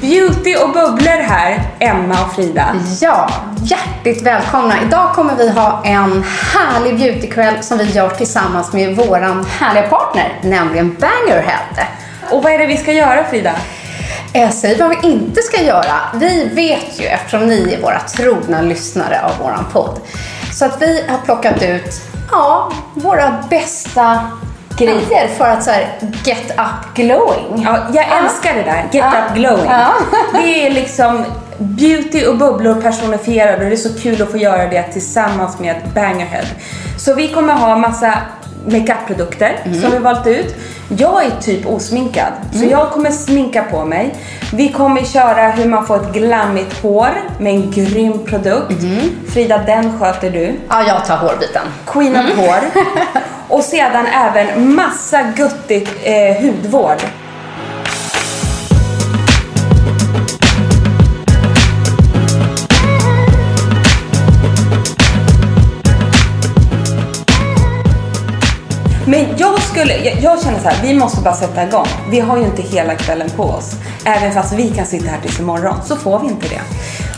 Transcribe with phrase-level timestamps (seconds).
[0.00, 2.76] Beauty och bubblor här, Emma och Frida.
[3.00, 3.30] Ja,
[3.62, 4.74] hjärtligt välkomna.
[4.82, 6.24] Idag kommer vi ha en
[6.54, 11.86] härlig beautykväll som vi gör tillsammans med våran härliga partner, nämligen Bangerhead.
[12.30, 13.52] Och vad är det vi ska göra Frida?
[14.32, 16.00] Eh, Säg vad vi inte ska göra.
[16.14, 20.00] Vi vet ju, eftersom ni är våra trogna lyssnare av våran podd,
[20.52, 24.20] så att vi har plockat ut ja, våra bästa
[24.76, 25.86] grejer för att så här,
[26.24, 27.62] get up glowing.
[27.64, 29.12] Ja, jag älskar det där, get Ja.
[29.30, 29.70] up glowing.
[29.70, 29.92] Ja.
[30.32, 31.24] Det är liksom
[31.58, 35.76] beauty och bubblor personifierade och det är så kul att få göra det tillsammans med
[35.94, 36.44] Bangerhead.
[36.98, 38.14] Så vi kommer ha massa
[38.66, 39.80] makeup-produkter Mm.
[39.80, 40.54] som vi valt ut.
[40.98, 42.58] Jag är typ osminkad, Mm.
[42.58, 44.14] så jag kommer sminka på mig.
[44.52, 48.82] Vi kommer köra hur man får ett glammigt hår med en grym produkt.
[48.82, 49.00] Mm.
[49.32, 50.54] Frida, den sköter du.
[50.68, 51.62] Ja, jag tar hårbiten.
[51.86, 52.56] Queen of hår.
[53.54, 56.98] Och sedan även massa guttigt eh, hudvård.
[69.06, 71.86] Men jag skulle, jag, jag känner så här, vi måste bara sätta igång.
[72.10, 73.76] Vi har ju inte hela kvällen på oss.
[74.04, 76.60] Även fast vi kan sitta här tills imorgon så får vi inte det.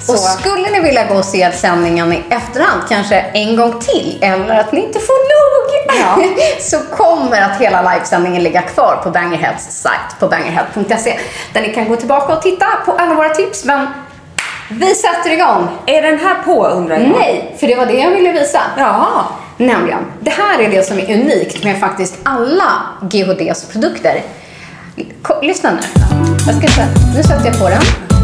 [0.08, 4.60] Och skulle ni vilja gå och se sändningen i efterhand, kanske en gång till, eller
[4.60, 5.56] att ni inte får nog,
[6.00, 6.24] Ja.
[6.60, 11.18] så kommer att hela livesändningen ligga kvar på Bangerheads sajt, på bangerhead.se,
[11.52, 13.64] där ni kan gå tillbaka och titta på alla våra tips.
[13.64, 13.86] Men
[14.70, 15.68] vi sätter igång.
[15.86, 17.08] är den här på undrar jag?
[17.08, 18.60] Nej, för det var det jag ville visa.
[18.76, 19.24] Jaha.
[19.56, 24.22] Nämligen, det här är det som är unikt med faktiskt alla GHDs produkter.
[25.42, 26.02] Lyssna nu.
[26.46, 26.82] Jag ska.
[27.16, 28.15] Nu sätter jag på den.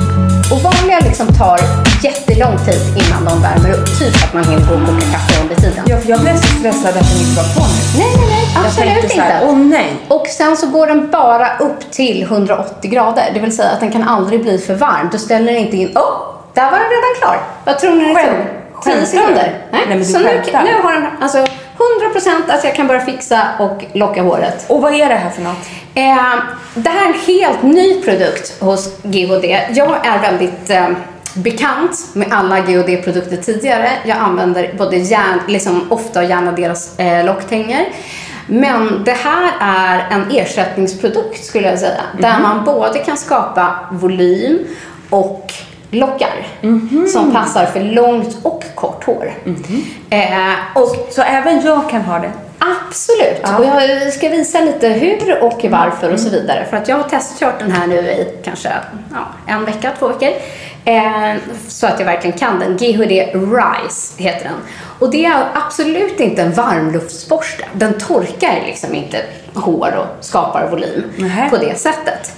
[0.53, 1.59] Och vanliga liksom tar
[2.03, 3.87] jättelång tid innan de värmer upp.
[3.99, 5.85] Typ att man hinner gå och koka kaffe under tiden.
[5.87, 7.81] Ja, för jag blev så stressad att den inte var på nu.
[7.99, 8.45] Nej, nej, nej.
[8.55, 9.47] Jag Absolut så här, inte.
[9.47, 9.91] åh nej.
[10.09, 13.31] Och sen så går den bara upp till 180 grader.
[13.35, 15.09] Det vill säga att den kan aldrig bli för varm.
[15.13, 15.93] Du ställer inte in...
[15.95, 16.17] Åh, oh,
[16.55, 17.37] där var den redan klar.
[17.65, 18.35] Vad tror ni det tog?
[18.85, 19.07] 10 skämtar du?
[19.07, 19.49] sekunder?
[19.73, 21.47] Nej, men du så nu, nu har den alltså
[21.77, 24.65] 100% att jag kan bara fixa och locka håret.
[24.69, 25.69] Och vad är det här för något?
[25.95, 26.45] Eh,
[26.75, 29.67] det här är en helt ny produkt hos GHD.
[29.71, 30.89] Jag är väldigt eh,
[31.35, 33.91] bekant med alla GHD-produkter tidigare.
[34.05, 37.89] Jag använder både järn, liksom ofta och gärna deras eh, locktänger.
[38.47, 42.03] Men det här är en ersättningsprodukt skulle jag säga.
[42.21, 44.59] Där man både kan skapa volym
[45.11, 45.53] och
[45.93, 46.47] lockar
[47.13, 49.33] som passar för långt och kort hår.
[50.11, 52.33] Eh, och Så även jag kan ha det?
[52.59, 53.59] Absolut.
[53.59, 56.67] Och jag ska visa lite hur och varför och så vidare.
[56.71, 58.73] För att jag har testkört den här nu i kanske
[59.13, 60.29] ja, en vecka, två veckor.
[60.85, 61.37] Eh,
[61.69, 62.77] så att jag verkligen kan den.
[62.77, 64.59] GHD Rise heter den.
[64.99, 67.65] Och det är absolut inte en varmluftsborste.
[67.73, 69.25] Den torkar liksom inte
[69.55, 71.51] hår och skapar volym Nähä.
[71.51, 72.33] på det sättet.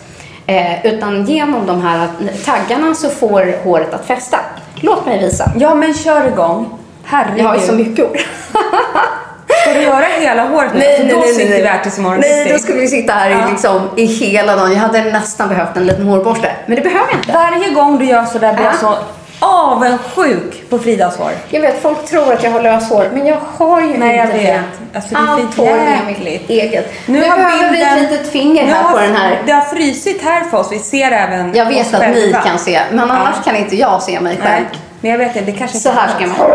[0.46, 2.08] Eh, utan genom de här
[2.44, 4.38] taggarna så får håret att fästa.
[4.74, 5.52] Låt mig visa.
[5.58, 6.78] Ja, men kör igång.
[7.04, 7.38] Herregud.
[7.40, 8.16] Jag har ju så mycket hår.
[9.62, 10.80] Ska du göra hela håret nu?
[10.80, 13.48] För då sitter vi här tills imorgon Nej, då skulle vi sitta här Ja.
[13.48, 14.72] i, liksom, i hela dagen.
[14.72, 16.52] Jag hade nästan behövt en liten hårborste.
[16.66, 17.32] Men det behöver jag inte.
[17.32, 18.78] Varje gång du gör så där blir jag Ja.
[18.78, 18.96] så...
[19.44, 21.30] avundsjuk på Fridas hår.
[21.48, 24.26] Jag vet, folk tror att jag har lös hår, men jag har ju Nej, jag
[24.26, 24.46] inte vet.
[24.46, 24.62] det.
[24.98, 26.92] Alltså, det är Allt hår är mitt eget.
[27.06, 29.42] Nu, har behöver vi ett litet finger Nu här på den här.
[29.46, 30.72] Det har frysit här för oss.
[30.72, 33.42] Vi ser även Jag oss vet att ni kan se, men annars Ja.
[33.52, 34.64] kan inte jag se mig Nej, själv.
[35.00, 35.50] men jag vet inte.
[35.52, 36.50] Det kanske Så inte här ska man.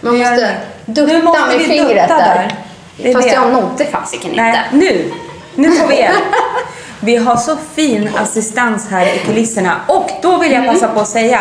[0.00, 0.92] Man Vi gör måste det.
[0.92, 2.34] dutta Nu måste med vi fingret dutta där.
[2.34, 2.54] där.
[2.96, 3.34] Det är Fast det.
[3.34, 4.42] jag nådde fasiken inte.
[4.42, 5.12] Nej, nu.
[5.54, 6.16] Nu får vi hjälp.
[7.02, 9.72] Vi har så fin assistans här i kulisserna.
[9.86, 11.40] Och då vill jag passa på att säga,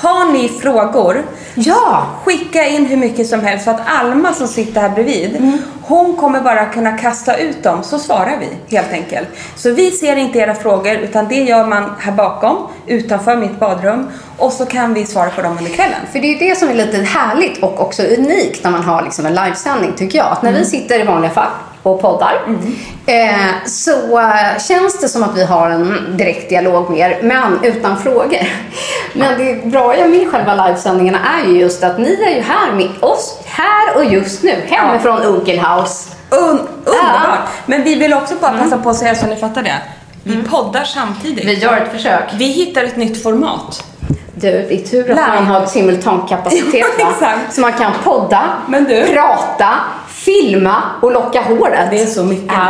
[0.00, 1.24] har ni frågor,
[1.54, 2.06] Ja!
[2.24, 6.40] skicka in hur mycket som helst så att Alma som sitter här bredvid, hon kommer
[6.40, 9.28] bara kunna kasta ut dem så svarar vi helt enkelt.
[9.56, 12.56] Så vi ser inte era frågor utan det gör man här bakom,
[12.90, 16.00] utanför mitt badrum och så kan vi svara på dem under kvällen.
[16.12, 19.02] För det är ju det som är lite härligt och också unikt när man har
[19.02, 20.26] liksom en livesändning tycker jag.
[20.32, 21.50] Att när vi sitter i vanliga fall
[21.82, 22.32] och poddar
[23.06, 27.58] eh, så eh, känns det som att vi har en direkt dialog med er, men
[27.62, 28.48] utan frågor.
[29.12, 32.88] Men det bra med själva livesändningarna är ju just att ni är ju här med
[33.00, 36.08] oss, här och just nu, hemifrån Unkelhaus.
[36.30, 37.24] Un- underbart!
[37.24, 37.48] Ja.
[37.66, 39.82] Men vi vill också bara passa på att säga så ni fattar det.
[40.24, 41.44] Vi poddar samtidigt.
[41.44, 42.24] Vi gör ett försök.
[42.38, 43.84] Vi hittar ett nytt format.
[44.34, 45.26] Du, det är tur att Live.
[45.34, 47.32] man har simultankapacitet Ja, va?
[47.50, 48.42] Så man kan podda,
[49.12, 49.68] prata,
[50.08, 51.90] filma och locka håret.
[51.90, 52.46] Det är så mycket.
[52.52, 52.66] Ja.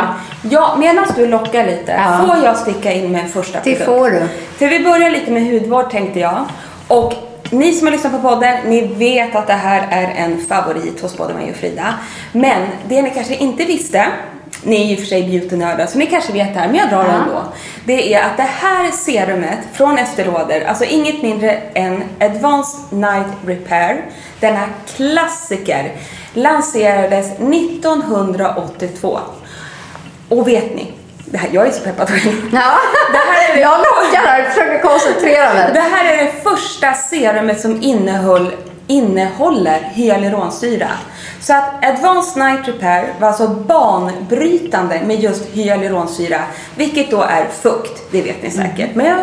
[0.51, 2.27] Ja, medan du lockar lite, Ja.
[2.27, 3.85] får jag sticka in med en första Det produkt?
[3.85, 4.23] får du.
[4.59, 6.45] För vi börjar lite med hudvård tänkte jag.
[6.89, 7.13] Och
[7.51, 11.17] ni som har lyssnat på podden, ni vet att det här är en favorit hos
[11.17, 11.95] både mig och Frida.
[12.33, 14.07] Men det ni kanske inte visste,
[14.63, 17.05] ni är ju för sig beautynördar så ni kanske vet det här, men jag drar
[17.05, 17.13] Ja.
[17.13, 17.43] ändå.
[17.85, 23.27] Det är att det här serumet från Estée Lauder, alltså inget mindre än Advanced Night
[23.47, 24.05] Repair,
[24.41, 24.65] denna
[24.97, 25.93] klassiker,
[26.35, 29.19] lanserades 1982.
[30.29, 30.93] Och vet ni,
[31.25, 32.51] det här, jag är så peppad själv.
[32.53, 32.73] Ja,
[33.13, 35.71] Det här är det- jag lockar här, försöker koncentrera mig.
[35.75, 38.51] Det här är det första serumet som innehöll,
[38.91, 40.89] innehåller hyaluronsyra.
[41.41, 46.41] Så att Advanced Night Repair var alltså banbrytande med just hyaluronsyra,
[46.77, 48.95] vilket då är fukt, det vet ni säkert.
[48.95, 49.17] Men jag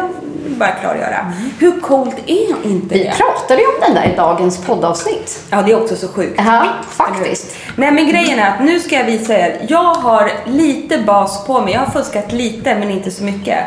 [0.43, 1.33] vill bara klargöra.
[1.59, 3.13] Hur coolt är inte Vi det?
[3.17, 5.43] pratade ju om den där i dagens poddavsnitt.
[5.49, 6.41] Ja, det är också så sjukt.
[6.45, 7.55] Ja, faktiskt.
[7.75, 9.65] Nej men grejen är att nu ska jag visa er.
[9.69, 11.73] Jag har lite bas på mig.
[11.73, 13.59] Jag har fuskat lite men inte så mycket.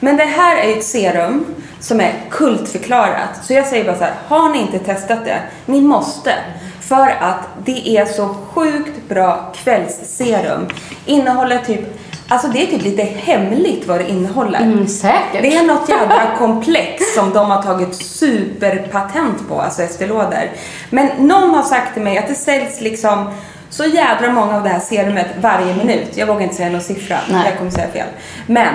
[0.00, 1.44] Men det här är ett serum
[1.80, 3.44] som är kultförklarat.
[3.44, 5.38] Så jag säger bara så här, har ni inte testat det?
[5.66, 6.34] Ni måste.
[6.80, 10.66] För att det är så sjukt bra kvällsserum.
[11.06, 11.80] Innehåller typ,
[12.28, 14.60] alltså det är typ lite hemligt vad det innehåller.
[14.60, 15.42] Mm, säkert.
[15.42, 20.50] Det är något jädra komplex som de har tagit superpatent på, alltså Estée.
[20.90, 23.30] Men någon har sagt till mig att det säljs liksom
[23.70, 26.08] så jädra många av det här serumet varje minut.
[26.14, 27.42] Jag vågar inte säga någon siffra, Nej.
[27.44, 28.08] jag kommer säga fel.
[28.46, 28.74] Men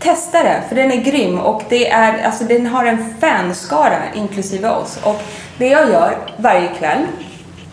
[0.00, 4.70] testa det, för den är grym och det är, alltså den har en fanskara inklusive
[4.70, 4.98] oss.
[5.04, 5.22] Och
[5.58, 7.06] det jag gör varje kväll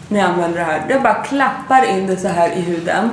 [0.07, 3.09] när jag använder det här, det är bara klappar in det så här i huden.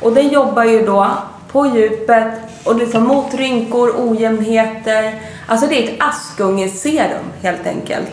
[0.00, 1.10] Och den jobbar ju då
[1.52, 2.28] på djupet
[2.64, 5.14] och liksom mot rynkor, ojämnheter.
[5.46, 8.08] Alltså det är ett askungeserum helt enkelt.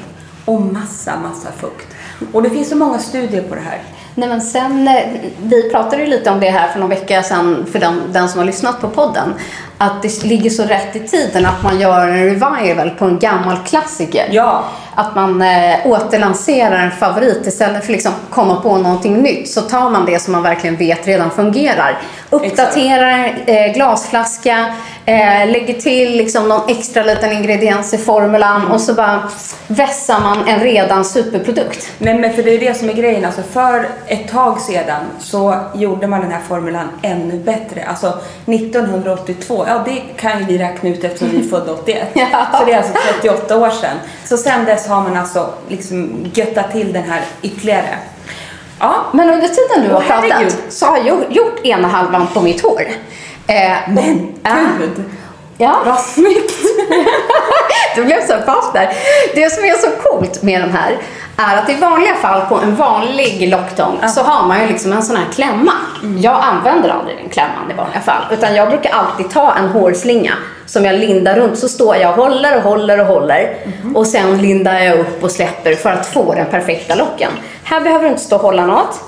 [0.45, 1.88] Och massa, massa fukt.
[2.33, 3.81] Och det finns så många studier på det här.
[4.15, 5.04] Nej, men sen, eh,
[5.44, 8.39] vi pratade ju lite om det här för någon vecka sedan för den, den som
[8.39, 9.33] har lyssnat på podden.
[9.77, 13.57] Att det ligger så rätt i tiden att man gör en revival på en gammal
[13.57, 14.27] klassiker.
[14.31, 14.63] Ja.
[14.95, 19.50] Att man eh, återlanserar en favorit istället för att liksom komma på någonting nytt.
[19.50, 22.02] Så tar man det som man verkligen vet redan fungerar.
[22.30, 24.73] Uppdaterar eh, glasflaska,
[25.06, 29.30] eh, lägger till liksom någon extra liten ingrediens i formulan och så bara
[29.68, 31.92] vässar man en redan superprodukt.
[31.97, 33.26] Nej men för det är det som är grejen.
[33.26, 37.85] Alltså för ett tag sedan så gjorde man den här formulan ännu bättre.
[37.88, 38.07] Alltså
[38.45, 42.07] 1982, ja det kan ju vi räkna ut eftersom vi är födda 81.
[42.31, 42.47] Ja.
[42.59, 43.97] Så det är alltså 38 år sedan.
[44.26, 47.97] Så sen dess har man alltså liksom göttat till den här ytterligare.
[48.80, 52.61] Ja, Men under tiden du har pratat så har jag gjort- ena halvan på mitt
[52.61, 52.81] hår.
[53.47, 54.33] Eh, men
[54.80, 55.04] gud.
[55.57, 56.54] Ja, Vad snyggt!
[57.95, 58.94] du blev så fast där.
[59.35, 60.97] Det som är så coolt med den här
[61.37, 65.04] är att i vanliga fall på en vanlig locktång så har man ju liksom en
[65.04, 65.71] sån här klämma.
[66.19, 68.23] Jag använder aldrig den klämman i vanliga fall.
[68.31, 70.33] Utan jag brukar alltid ta en hårslinga
[70.66, 71.59] som jag lindar runt.
[71.59, 73.56] Så står jag och håller och håller och håller.
[73.95, 77.31] Och sen lindar jag upp och släpper för att få den perfekta locken.
[77.63, 78.99] Här behöver du inte stå och hålla något.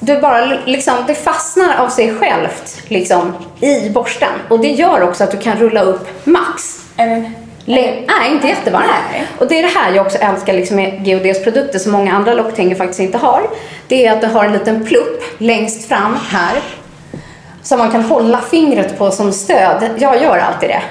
[0.00, 4.28] Du bara liksom, det fastnar av sig självt liksom, i borsten.
[4.48, 6.80] Och det gör också att du kan rulla upp max.
[6.96, 7.32] Le-
[7.64, 8.84] nej, inte jättevarm.
[9.12, 9.26] Nej.
[9.38, 12.34] Och det är det här jag också älskar liksom med GODs produkter som många andra
[12.34, 13.42] locktänger faktiskt inte har.
[13.88, 16.60] Det är att det har en liten plupp längst fram här.
[17.62, 19.90] Som man kan hålla fingret på som stöd.
[19.98, 20.82] Jag gör alltid det.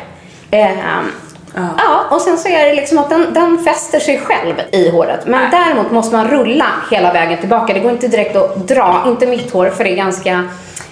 [0.57, 1.11] Ehm,
[1.55, 2.03] Ja.
[2.11, 5.19] och sen så är det liksom att den, den fäster sig själv i håret.
[5.27, 5.49] Men Nej.
[5.51, 7.73] däremot måste man rulla hela vägen tillbaka.
[7.73, 10.49] Det går inte direkt att dra, inte mitt hår för det är ganska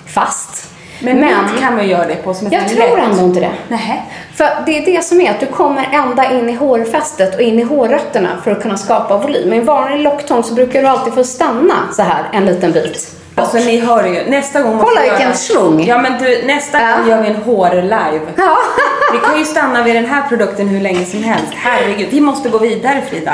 [0.07, 0.69] fast.
[1.01, 3.51] Men, mitt kan man göra det på som ett jag tror ändå inte det.
[3.67, 4.03] Nej.
[4.35, 7.59] För det är det som är att du kommer ända in i hårfästet och in
[7.59, 9.49] i hårrötterna för att kunna skapa volym.
[9.49, 13.15] Med en vanlig locktång så brukar du alltid få stanna så här en liten bit.
[13.35, 15.85] Alltså ni hör ju, nästa gång Kolla vi vilken göra- svung.
[15.87, 16.97] Ja men du, nästa Ja.
[16.97, 18.21] gång gör vi en hår-live.
[18.37, 18.57] Ja.
[19.13, 21.53] Vi kan ju stanna vid den här produkten hur länge som helst.
[21.55, 23.33] Herregud, vi måste gå vidare Frida.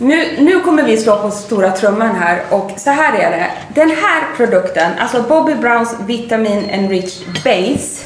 [0.00, 3.50] Nu, nu kommer vi slå på stora trumman här och så här är det.
[3.74, 8.04] Den här produkten, alltså Bobby Browns Vitamin Enriched Base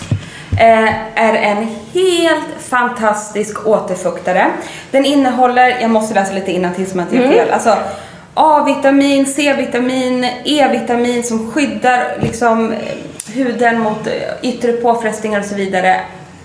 [0.60, 4.50] eh, är en helt fantastisk återfuktare.
[4.90, 7.76] Den innehåller, jag måste läsa lite innantill så man inte gör fel, alltså
[8.34, 12.78] A-vitamin, C-vitamin, E-vitamin som skyddar liksom eh,
[13.34, 16.00] huden mot eh, yttre påfrestningar och så vidare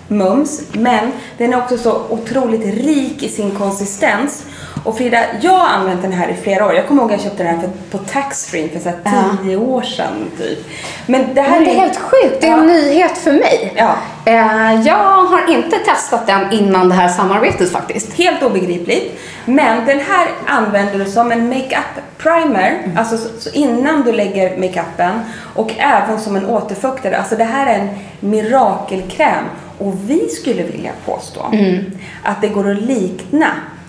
[0.08, 4.46] mums, men den är också så otroligt rik i sin konsistens.
[4.84, 6.74] Och Frida, jag har använt den här i flera år.
[6.74, 9.12] Jag kommer ihåg att jag köpte den här för, på taxfree för så här Ja.
[9.44, 10.60] tio år sedan typ.
[11.06, 12.74] Men det här Men det är helt sjukt, det är en Ja.
[12.74, 13.74] nyhet för mig.
[13.76, 13.96] Ja.
[14.26, 18.14] Eh, jag har inte testat den innan det här samarbetet faktiskt.
[18.14, 19.20] Helt obegripligt.
[19.46, 24.58] Men den här använder du som en makeup primer, alltså så, så innan du lägger
[24.58, 25.20] makeupen
[25.56, 27.18] och även som en återfuktare.
[27.18, 29.44] Alltså det här är en mirakelkräm
[29.78, 31.54] och vi skulle vilja påstå
[32.24, 33.48] att det går att likna.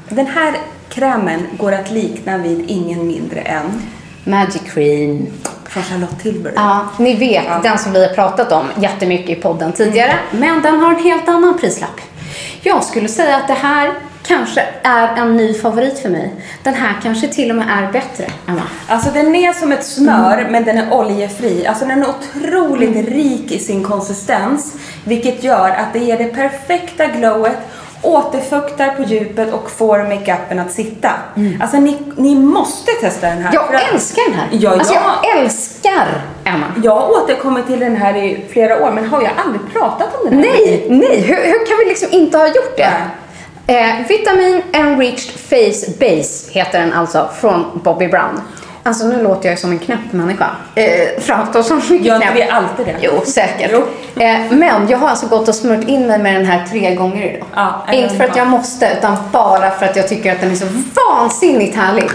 [0.08, 0.54] Den här
[0.88, 3.82] krämen går att likna vid ingen mindre än
[4.24, 5.26] Magic Cream.
[5.68, 6.52] från Charlotte Tilbury.
[6.56, 7.60] Ja, ni vet, Ja.
[7.62, 10.14] den som vi har pratat om jättemycket i podden tidigare.
[10.32, 12.00] Men den har en helt annan prislapp.
[12.62, 13.92] Jag skulle säga att det här
[14.28, 16.32] kanske är en ny favorit för mig.
[16.62, 18.62] Den här kanske till och med är bättre, Emma.
[18.88, 21.66] Alltså den är som ett smör men den är oljefri.
[21.66, 24.74] Alltså den är otroligt rik i sin konsistens.
[25.04, 27.58] Vilket gör att det ger det perfekta glowet,
[28.02, 31.10] återfuktar på djupet och får makeupen att sitta.
[31.60, 33.54] Alltså ni, ni måste testa den här.
[33.54, 34.48] Jag att- älskar den här.
[34.52, 36.06] Ja, alltså, jag- jag älskar
[36.44, 36.66] Emma.
[36.84, 40.30] Jag har återkommit till den här i flera år men har jag aldrig pratat om
[40.30, 40.50] den här?
[40.50, 41.20] Nej, nej.
[41.20, 42.92] Hur, hur kan vi liksom inte ha gjort det?
[43.68, 48.40] Eh, Vitamin Enriched Face Base heter den alltså från Bobby Brown.
[48.82, 50.50] Alltså nu låter jag som en knäpp människa.
[50.74, 52.96] Eh, framstår som mycket Gör inte vi alltid det?
[53.00, 53.70] Jo, säkert.
[53.72, 53.78] Jo.
[54.22, 57.22] Eh, men jag har alltså gått och smört in mig med den här tre gånger
[57.34, 57.46] idag.
[57.54, 60.54] Ja, Inte för att jag måste, utan bara för att jag tycker att den är
[60.54, 60.66] så
[61.08, 62.10] vansinnigt härlig.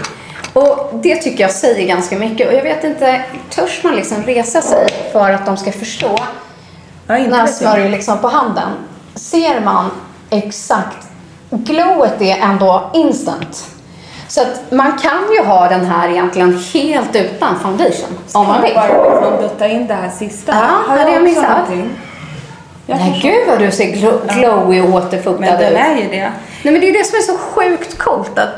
[0.52, 2.48] Och det tycker jag säger ganska mycket.
[2.48, 3.20] Och jag vet inte,
[3.50, 6.18] törs man liksom resa sig för att de ska förstå?
[7.06, 7.48] Ja, När jag.
[7.48, 8.68] smörjer liksom på handen.
[9.14, 9.90] Ser man
[10.30, 10.96] exakt,
[11.50, 13.64] glowet är ändå instant.
[14.28, 18.18] Så att man kan ju ha den här egentligen helt utan foundation.
[18.32, 18.74] Om man vill.
[18.74, 20.52] Bara liksom dutta in det här sista.
[20.52, 21.48] Ja, Har jag också missat?
[21.50, 21.90] någonting?
[22.86, 25.78] Jag Nej gud vad du ser glo- glowy och återfuktad Men den ut.
[25.78, 26.32] är ju det.
[26.62, 28.38] Nej men det är det som är så sjukt coolt.
[28.38, 28.50] Att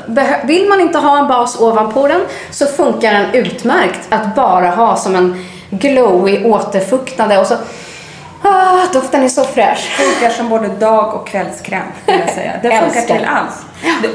[0.43, 4.95] vill man inte ha en bas ovanpå den så funkar den utmärkt att bara ha
[4.95, 7.55] som en glowy återfuktande och så
[8.47, 9.97] ah, doften är så fräsch.
[9.97, 12.51] Funkar som både dag och kvällskräm vill jag säga.
[12.61, 13.65] Det funkar till allt.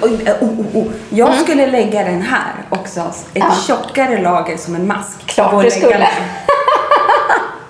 [0.03, 0.93] Oh, oh, oh.
[1.09, 3.01] Jag skulle lägga den här också.
[3.01, 3.55] Ett Ja.
[3.67, 5.27] tjockare lager som en mask.
[5.27, 6.09] Klart du skulle.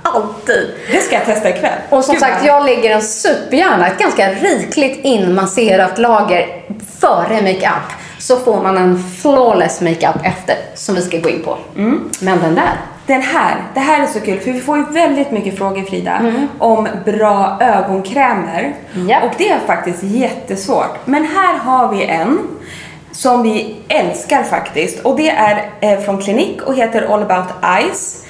[0.03, 0.71] Alltid.
[0.91, 1.79] Det ska jag testa ikväll.
[1.91, 6.63] Och som Gud, sagt, jag lägger en supergärna, ett ganska rikligt inmasserat lager
[7.01, 7.93] före makeup.
[8.19, 11.59] Så får man en flawless makeup efter, som vi ska gå in på.
[11.77, 12.11] Mm.
[12.21, 12.73] Men den där.
[13.07, 16.33] Den här, det här är så kul för vi får ju väldigt mycket frågor Frida
[16.59, 18.75] om bra ögonkrämer.
[19.09, 19.25] Japp.
[19.25, 21.07] Och det är faktiskt jättesvårt.
[21.07, 22.39] Men här har vi en
[23.13, 25.01] som vi älskar faktiskt.
[25.01, 28.25] Och det är eh, från Clinique och heter All about eyes.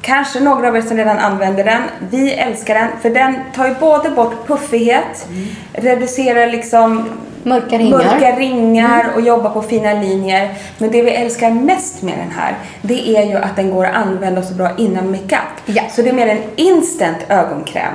[0.00, 1.82] Kanske några av er som redan använder den.
[2.10, 5.26] Vi älskar den för den tar ju både bort puffighet,
[5.72, 7.08] reducerar liksom
[7.46, 7.98] Mörka ringar.
[7.98, 10.54] mörka ringar och jobbar på fina linjer.
[10.78, 13.94] Men det vi älskar mest med den här, det är ju att den går att
[13.94, 15.40] använda så bra innan makeup.
[15.66, 15.82] Ja.
[15.90, 17.92] Så det är mer en instant ögonkräm.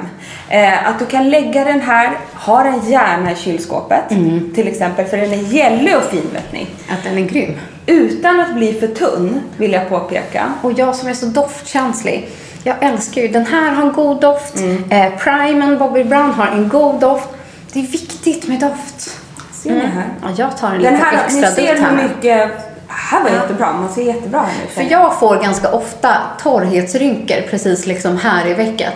[0.50, 4.52] Eh, att du kan lägga den här, ha den gärna i kylskåpet Mm.
[4.56, 6.68] till exempel, för den är gällig och fin vet ni.
[6.90, 7.54] Att den är grym.
[7.86, 10.54] Utan att bli för tunn, vill jag påpeka.
[10.62, 12.30] Och jag som är så doftkänslig.
[12.64, 14.56] Jag älskar ju, den här har en god doft.
[14.90, 17.28] Eh, Primen Bobby Brown har en god doft.
[17.74, 19.19] Det är viktigt med doft.
[19.64, 20.10] Ser ni här?
[20.22, 22.52] Ja, jag tar en Den liten här, ni extra ser dutt här hur mycket...
[22.88, 24.68] Här var jättebra, man ser jättebra nu.
[24.68, 28.94] För jag får ganska ofta torrhetsrynkor precis liksom här i vecket.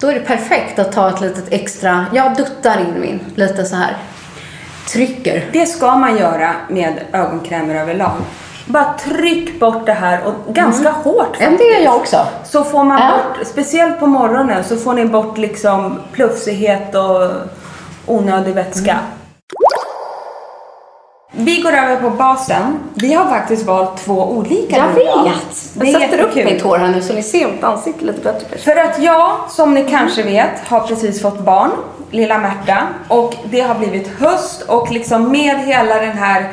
[0.00, 3.76] Då är det perfekt att ta ett litet extra, jag duttar in min lite så
[3.76, 3.96] här.
[4.88, 5.44] Trycker.
[5.52, 8.12] Det ska man göra med ögonkrämer överlag.
[8.66, 12.26] Bara tryck bort det här och ganska hårt Men det gör jag också.
[12.44, 13.10] Så får man Ja.
[13.10, 17.30] bort, speciellt på morgonen, så får ni bort liksom plufsighet och
[18.06, 18.92] onödig vätska.
[18.92, 19.04] Mm.
[21.36, 22.78] Vi går över på basen.
[22.94, 25.70] Vi har faktiskt valt två olika Jag vet.
[25.74, 28.46] Det Jag sätter upp mitt hår här nu så ni ser mitt ansikte lite bättre.
[28.50, 28.72] kanske.
[28.72, 31.70] För att jag, som ni kanske vet, har precis fått barn,
[32.10, 32.78] lilla Märta.
[33.08, 36.52] Och det har blivit höst och liksom med hela den här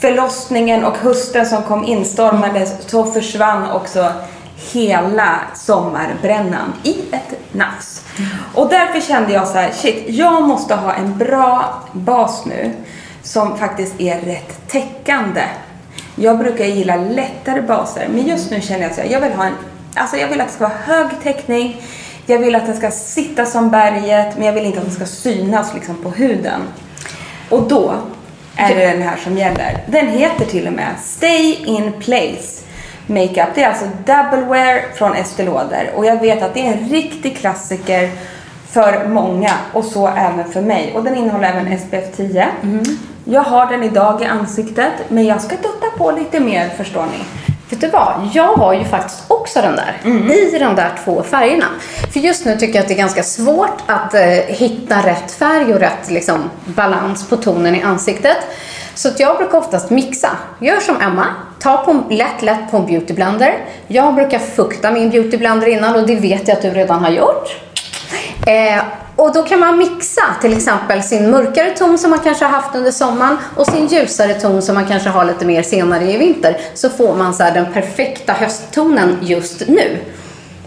[0.00, 4.12] förlossningen och hösten som kom instormande så försvann också
[4.72, 8.04] hela sommarbrännan i ett nafs.
[8.54, 12.72] Och därför kände jag så här, shit, jag måste ha en bra bas nu
[13.22, 15.42] som faktiskt är rätt täckande.
[16.16, 19.54] Jag brukar gilla lättare baser, men just nu känner jag att jag vill ha en,
[19.94, 21.82] alltså jag vill att det ska vara hög täckning,
[22.26, 25.06] jag vill att den ska sitta som berget, men jag vill inte att den ska
[25.06, 26.60] synas liksom på huden.
[27.50, 27.94] Och då
[28.56, 29.78] är det den här som gäller.
[29.86, 32.62] Den heter till och med Stay in place
[33.06, 33.48] makeup.
[33.54, 36.88] Det är alltså double wear från Estée Lauder och jag vet att det är en
[36.88, 38.10] riktig klassiker
[38.68, 40.92] för många och så även för mig.
[40.94, 42.48] Och den innehåller även SPF 10.
[43.24, 47.24] Jag har den idag i ansiktet men jag ska dutta på lite mer förstår ni.
[47.70, 48.30] Vet du vad?
[48.32, 50.00] Jag har ju faktiskt också den där.
[50.54, 51.66] I de där två färgerna.
[52.12, 55.74] För just nu tycker jag att det är ganska svårt att eh, hitta rätt färg
[55.74, 58.36] och rätt liksom, balans på tonen i ansiktet.
[58.94, 60.30] Så att jag brukar oftast mixa.
[60.60, 61.26] Gör som Emma.
[61.58, 63.58] Ta på, lätt, lätt på en beautyblender.
[63.86, 67.71] Jag brukar fukta min beautyblender innan och det vet jag att du redan har gjort.
[68.46, 68.82] Eh,
[69.16, 72.74] och då kan man mixa till exempel sin mörkare ton som man kanske har haft
[72.74, 76.56] under sommaren och sin ljusare ton som man kanske har lite mer senare i vinter.
[76.74, 79.98] Så får man så den perfekta hösttonen just nu.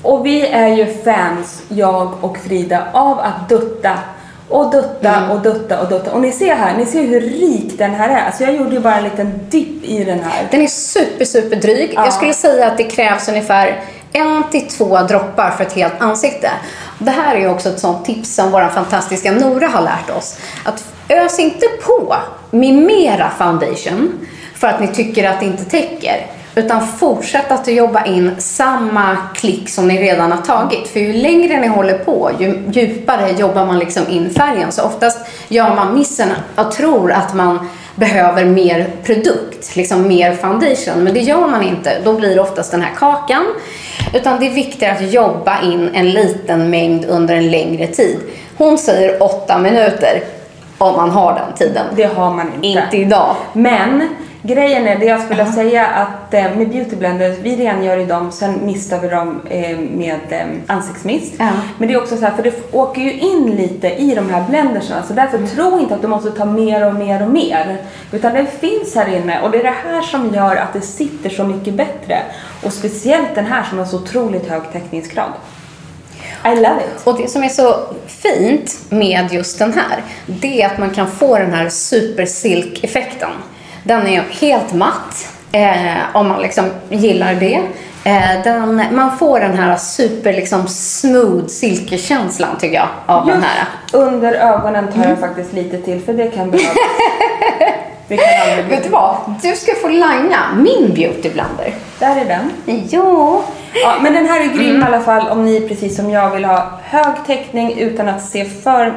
[0.01, 3.99] Och vi är ju fans, jag och Frida, av att dutta
[4.49, 6.11] och dutta och dutta och dutta.
[6.11, 8.25] Och ni ser här, ni ser hur rik den här är.
[8.25, 10.47] Alltså jag gjorde ju bara en liten dipp i den här.
[10.51, 11.91] Den är super, super dryg.
[11.95, 12.03] Ja.
[12.03, 13.83] Jag skulle säga att det krävs ungefär
[14.15, 16.51] en till två droppar för ett helt ansikte.
[16.99, 20.37] Det här är ju också ett sånt tips som vår fantastiska Nora har lärt oss.
[20.63, 22.15] Att ös inte på
[22.51, 26.27] med mera foundation för att ni tycker att det inte täcker.
[26.55, 30.87] Utan fortsätt att jobba in samma klick som ni redan har tagit.
[30.87, 34.71] För ju längre ni håller på, ju djupare jobbar man liksom in färgen.
[34.71, 41.03] Så oftast gör man missen och tror att man behöver mer produkt, liksom mer foundation.
[41.03, 41.99] Men det gör man inte.
[42.03, 43.45] Då blir det oftast den här kakan.
[44.13, 48.19] Utan det är viktigare att jobba in en liten mängd under en längre tid.
[48.57, 50.23] Hon säger åtta minuter
[50.77, 51.85] om man har den tiden.
[51.95, 52.67] Det har man inte.
[52.67, 53.35] Inte idag.
[53.53, 54.09] Men
[54.45, 58.65] grejen är det jag skulle säga att eh, med beautyblenders, vi rengör ju dem, sen
[58.65, 61.33] mistar vi dem eh, med eh, ansiktsmist.
[61.37, 61.49] Ja.
[61.77, 64.43] Men det är också så här, för det åker ju in lite i de här
[64.49, 65.49] blendersarna, så därför Mm.
[65.49, 67.77] tro inte att du måste ta mer och mer och mer.
[68.11, 71.29] Utan den finns här inne och det är det här som gör att det sitter
[71.29, 72.19] så mycket bättre.
[72.63, 75.31] Och speciellt den här som har så otroligt hög täckningsgrad.
[76.45, 77.01] I love it.
[77.07, 77.75] Och det som är så
[78.07, 83.31] fint med just den här, det är att man kan få den här supersilk-effekten.
[83.87, 87.59] Den är helt matt, eh, om man liksom gillar det.
[88.03, 93.65] Eh, den, man får den här super liksom smooth silkekänslan tycker jag av den här.
[93.93, 95.09] Under ögonen tar Mm.
[95.09, 96.75] jag faktiskt lite till för det kan behövas.
[98.07, 99.17] det kan aldrig bli Vet du vad?
[99.41, 101.73] Du ska få langa min beautyblender.
[101.99, 102.51] Där är den.
[102.89, 103.41] Ja.
[103.83, 104.81] Ja, men den här är grym Mm.
[104.81, 108.45] i alla fall om ni precis som jag vill ha hög täckning utan att se
[108.45, 108.93] för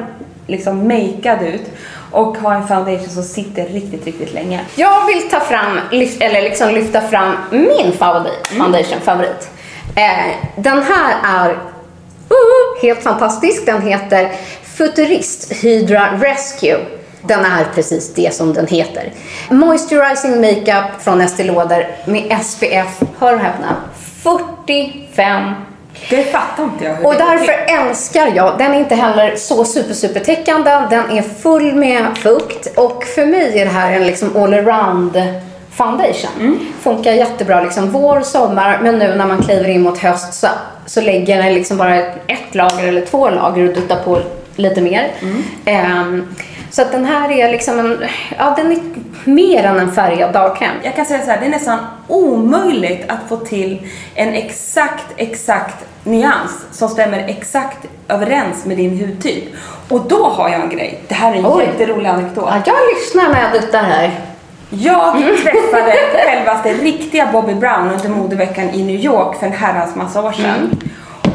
[0.47, 1.71] liksom makead ut
[2.11, 4.61] och ha en foundation som sitter riktigt, riktigt länge.
[4.75, 5.79] Jag vill ta fram,
[6.19, 9.49] eller liksom lyfta fram min favorit, foundation favorit.
[9.95, 13.65] Eh, den här är uh, helt fantastisk.
[13.65, 14.31] Den heter
[14.63, 16.79] Futurist Hydra Rescue.
[17.21, 19.13] Den är precis det som den heter.
[19.49, 23.75] Moisturizing makeup från Estée Lauder med SPF, hör och häpna,
[24.23, 25.53] 45
[26.09, 30.19] Det fattar inte jag och därför älskar jag, den är inte heller så super super
[30.19, 35.23] täckande, den är full med fukt och för mig är det här en liksom allround
[35.71, 36.31] foundation.
[36.39, 36.59] Mm.
[36.81, 40.47] Funkar jättebra liksom vår, sommar, men nu när man kliver in mot höst så,
[40.85, 44.21] så lägger den liksom bara ett, ett lager eller två lager och duttar på
[44.55, 45.07] lite mer.
[45.21, 45.43] Mm.
[45.65, 46.35] Ehm,
[46.71, 48.03] så att den här är liksom en,
[48.37, 48.79] ja den är
[49.23, 50.75] mer än en färgad dagkräm.
[50.83, 55.85] Jag kan säga så här, det är nästan omöjligt att få till en exakt, exakt
[56.03, 59.43] nyans som stämmer exakt överens med din hudtyp.
[59.89, 60.99] Och då har jag en grej.
[61.07, 61.63] Det här är en Oj.
[61.63, 62.45] jätterolig anekdot.
[62.47, 64.11] Ja, jag lyssnar när jag duttar här.
[64.69, 70.21] Jag träffade självaste riktiga Bobby Brown under modeveckan i New York för en herrans massa
[70.23, 70.81] år sedan.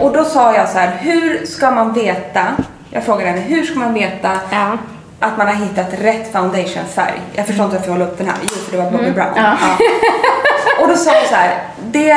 [0.01, 2.47] Och då sa jag så här, hur ska man veta,
[2.91, 4.77] jag frågade henne, hur ska man veta Ja.
[5.21, 7.21] Att man har hittat rätt foundationfärg?
[7.35, 8.37] Jag förstår inte varför jag håller upp den här.
[8.43, 9.33] Jo, för det var Bobby Brown.
[9.37, 9.57] Ja.
[10.83, 12.11] och då sa hon så här, det,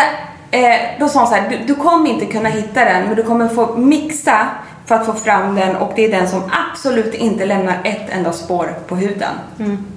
[0.51, 3.23] eh, då sa hon så här, du, du kommer inte kunna hitta den, men du
[3.23, 4.47] kommer få mixa
[4.86, 8.33] för att få fram den och det är den som absolut inte lämnar ett enda
[8.33, 9.33] spår på huden.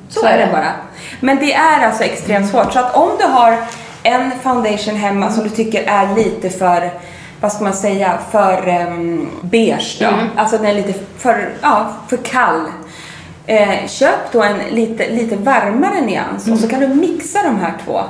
[0.08, 0.52] Så, Så är det det.
[0.52, 0.72] bara.
[1.20, 2.72] Men det är alltså extremt svårt.
[2.72, 3.56] Så att om du har
[4.02, 6.90] en foundation hemma som du tycker är lite för,
[7.40, 10.06] vad ska man säga, för um, beige då.
[10.36, 12.60] Alltså den är lite för, ja, för kall.
[13.46, 17.74] Eh, köp då en lite, lite varmare nyans och så kan du mixa de här
[17.85, 18.00] två.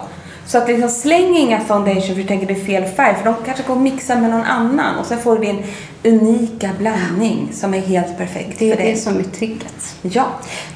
[0.46, 3.34] Så att liksom släng inga foundation för du tänker det är fel färg för de
[3.46, 5.62] kanske kommer mixa med någon annan och sen får du din
[6.04, 8.92] unika blandning som är helt perfekt Det är för dig.
[8.92, 9.94] det som är tricket.
[10.02, 10.24] Ja.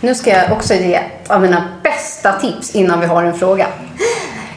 [0.00, 3.66] Nu ska jag också ge av mina bästa tips innan vi har en fråga.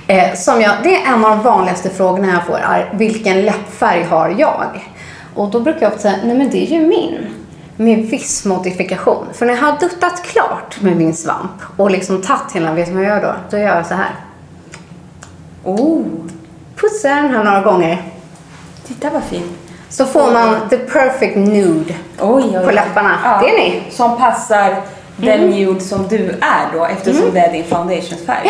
[0.08, 4.04] Eh, som jag, det är en av de vanligaste frågorna jag får är vilken läppfärg
[4.04, 4.92] har jag?
[5.36, 7.18] Och då brukar jag ofta säga, nej men det är ju min.
[7.78, 9.26] Med viss modifikation.
[9.34, 12.94] För när jag har duttat klart med min svamp och liksom tagit hela, vet du
[12.94, 13.36] vad jag gör då?
[13.50, 14.16] Då gör jag så här.
[15.64, 16.04] Oh,
[16.76, 18.02] Pussar den här några gånger.
[18.88, 19.44] titta vad fin.
[19.90, 22.66] Så får man the perfect nude Oj, oj, oj.
[22.66, 23.40] på läpparna.
[23.42, 23.84] Det är ni.
[23.92, 24.76] Som passar
[25.18, 28.50] den nude som du är då eftersom det är din foundationsfärg.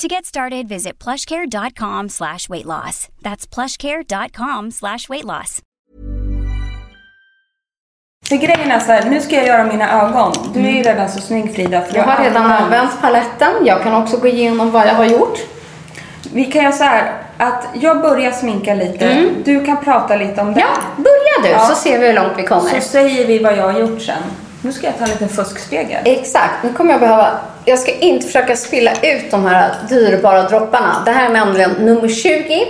[0.00, 3.08] To get started, visit plushcare.com slash weight loss.
[3.22, 5.60] That's plushcare.com slash weight loss.
[8.28, 10.32] För grejen är så här, nu ska jag göra mina ögon.
[10.54, 11.80] Du är ju redan så snygg Frida.
[11.80, 13.52] För Jag har redan använt paletten.
[13.64, 15.38] Jag kan också gå igenom vad jag har gjort.
[16.34, 19.30] Vi kan göra så här, att jag börjar sminka lite.
[19.44, 20.60] Du kan prata lite om det.
[20.60, 21.66] Ja, börja du Ja.
[21.66, 22.70] så ser vi hur långt vi kommer.
[22.70, 24.22] Så säger vi vad jag har gjort sen.
[24.62, 26.02] Nu ska jag ta en liten fuskspegel.
[26.04, 27.38] Exakt, nu kommer jag behöva...
[27.64, 31.02] Jag ska inte försöka spilla ut de här dyrbara dropparna.
[31.04, 32.66] Det här är nämligen nummer 20.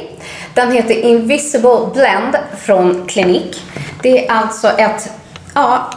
[0.55, 3.61] Den heter Invisible Blend från Clinique.
[4.03, 5.13] Det är alltså ett
[5.55, 5.91] ja,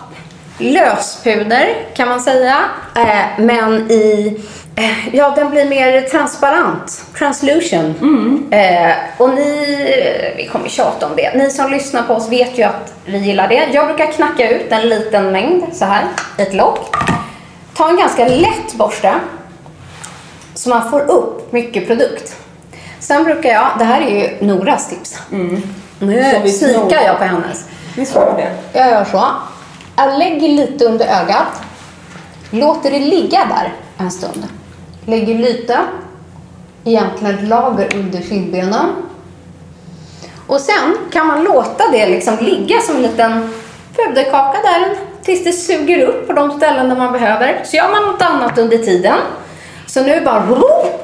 [0.58, 2.58] löspuder kan man säga.
[2.96, 4.40] Eh, men i...
[4.76, 7.06] Eh, ja, den blir mer transparent.
[7.18, 7.96] Translution.
[8.52, 10.34] Eh, och ni...
[10.38, 11.34] Vi kommer tjata om det.
[11.38, 13.70] Ni som lyssnar på oss vet ju att vi gillar det.
[13.74, 16.06] Jag brukar knacka ut en liten mängd så här
[16.38, 16.96] i ett lock.
[17.74, 19.14] Ta en ganska lätt borste
[20.56, 22.36] så man får upp mycket produkt.
[23.00, 25.20] Sen brukar jag, det här är ju Noras tips.
[25.30, 25.36] Så
[26.06, 27.66] Nu vi snikar jag på hennes.
[27.96, 28.80] Visst var det?
[28.80, 29.26] Jag gör så.
[29.96, 31.62] Jag lägger lite under ögat.
[32.52, 34.48] Låter det ligga där en stund.
[35.06, 35.80] Lägger lite,
[36.84, 38.90] egentligen ett lager under kindbenen.
[40.48, 43.54] Och sen kan man låta det liksom ligga som en liten
[43.96, 47.62] puderkaka där tills det suger upp på de ställen där man behöver.
[47.66, 49.18] Så gör man något annat under tiden.
[49.86, 50.40] Så nu bara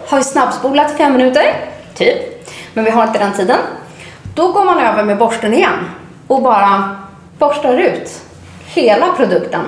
[0.07, 1.55] har vi snabbspolat i fem minuter,
[1.95, 2.17] typ.
[2.73, 3.57] Men vi har inte den tiden.
[4.35, 5.89] Då går man över med borsten igen
[6.27, 6.95] och bara
[7.39, 8.21] borstar ut
[8.65, 9.61] hela produkten.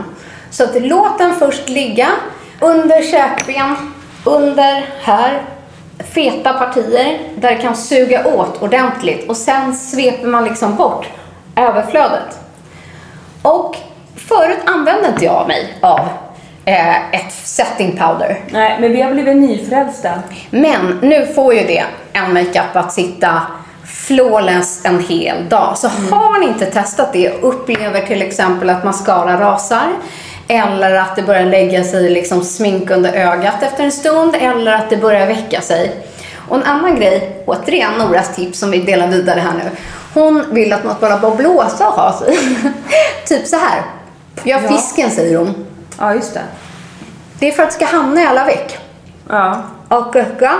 [0.51, 2.07] Så att låt den först ligga
[2.59, 3.75] under käkben,
[4.23, 5.41] under här,
[5.99, 11.07] feta partier där det kan suga åt ordentligt och sen sveper man liksom bort
[11.55, 12.39] överflödet.
[13.41, 13.75] Och
[14.15, 16.09] förut använde inte jag mig av
[16.65, 18.39] eh, ett setting powder.
[18.49, 20.13] Nej, men vi har blivit nyfrälsta.
[20.49, 23.41] Men nu får ju det en makeup att sitta
[23.85, 25.77] flawless en hel dag.
[25.77, 29.87] Så har ni inte testat det och upplever till exempel att mascara rasar
[30.51, 34.89] eller att det börjar lägga sig liksom smink under ögat efter en stund eller att
[34.89, 35.95] det börjar väcka sig.
[36.49, 39.69] Och en annan grej, återigen Noras tips som vi delar vidare här nu.
[40.13, 42.37] Hon vill att man ska bara blåsa och ha sig.
[43.27, 43.81] typ så här.
[44.43, 44.69] Gör Ja.
[44.69, 45.65] fisken säger hon.
[45.99, 46.41] Ja, just det.
[47.39, 48.77] Det är för att det ska hamna i alla veck
[49.29, 49.63] Ja.
[49.87, 50.53] och öka.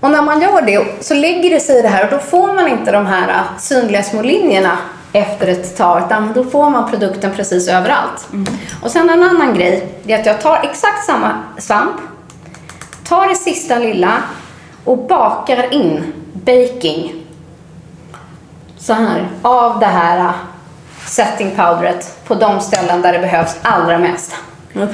[0.00, 2.52] Och när man gör det så lägger det sig i det här och då får
[2.52, 4.78] man inte de här äh, synliga små linjerna
[5.14, 8.28] efter ett tag utan då får man produkten precis överallt.
[8.82, 11.96] Och sen en annan grej är att jag tar exakt samma svamp,
[13.08, 14.22] tar det sista lilla
[14.84, 17.24] och bakar in baking
[18.78, 20.32] så här av det här äh,
[21.06, 24.34] setting powderet på de ställen där det behövs allra mest.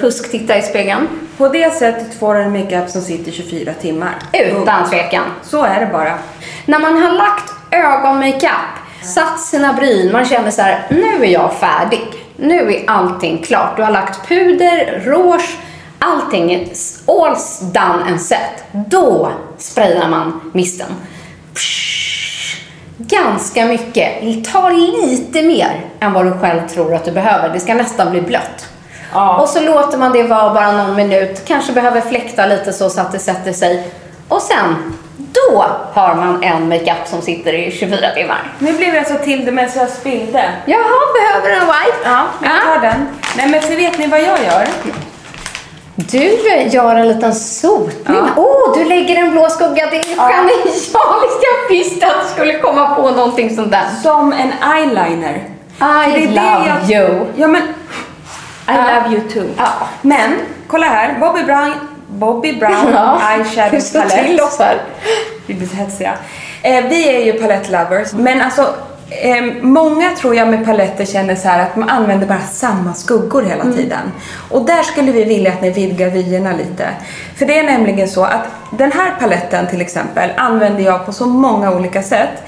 [0.00, 1.08] Pusk, titta i spegeln.
[1.36, 4.14] På det sättet får du en makeup som sitter 24 timmar.
[4.32, 5.24] Utan tvekan.
[5.42, 6.18] Så är det bara.
[6.66, 11.52] När man har lagt ögonmakeup, satt sina bryn, man känner så här, nu är jag
[11.52, 12.02] färdig.
[12.36, 13.76] Nu är allting klart.
[13.76, 15.58] Du har lagt puder, rouge,
[15.98, 16.64] allting är
[17.06, 18.64] all's done and set.
[18.72, 20.86] Då sprayar man misten.
[21.54, 21.90] Psh,
[22.96, 24.12] Ganska mycket.
[24.52, 27.48] Ta lite mer än vad du själv tror att du behöver.
[27.48, 28.68] Det ska nästan bli blött.
[29.12, 29.38] Ja.
[29.42, 31.42] Och så låter man det vara bara någon minut.
[31.46, 33.88] Kanske behöver fläkta lite så, så att det sätter sig.
[34.28, 34.74] Och sen,
[35.32, 35.64] då
[35.94, 38.52] har man en makeup som sitter i 24 timmar.
[38.58, 40.44] Nu blev jag så till det med så jag spillde.
[40.66, 41.98] Jaha, behöver en wipe?
[42.08, 43.08] Ja, jag tar den.
[43.36, 44.66] Nej, men för vet ni vad jag gör?
[45.94, 46.18] Du
[46.70, 48.16] gör en liten sotning.
[48.18, 48.42] Åh, Ja.
[48.42, 49.86] oh, du lägger en blå skugga.
[49.90, 50.94] Det är genialiskt.
[51.42, 53.84] Jag visste att du skulle komma på någonting sånt där.
[54.02, 55.42] Som en eyeliner.
[56.16, 57.26] I love jag- you.
[57.36, 57.62] Ja, men...
[57.62, 57.66] I
[58.66, 58.74] Ja.
[58.74, 59.44] love you too.
[59.56, 59.68] Ja.
[60.02, 60.34] Men,
[60.68, 61.16] kolla här.
[61.20, 61.72] Bobby Brown,
[62.10, 64.80] Bobby Brown eyeshadow slår till palette.
[65.46, 66.14] Vi blir hetsiga.
[66.62, 68.74] Eh, vi är ju palettlovers, men alltså
[69.10, 73.42] eh, många tror jag med paletter känner så här att man använder bara samma skuggor
[73.42, 74.12] hela tiden.
[74.50, 76.88] Och där skulle vi vilja att ni vidgar vyerna lite.
[77.36, 81.26] För det är nämligen så att den här paletten till exempel använder jag på så
[81.26, 82.42] många olika sätt.